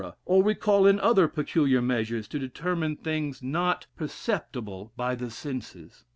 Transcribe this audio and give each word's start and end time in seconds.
or 0.25 0.41
we 0.41 0.55
call 0.55 0.87
in 0.87 0.99
other 0.99 1.27
peculiar 1.27 1.79
measures 1.79 2.27
to 2.27 2.39
determine 2.39 2.95
things 2.95 3.43
not 3.43 3.85
perceptible 3.95 4.91
by 4.97 5.13
the 5.13 5.29
senses. 5.29 6.05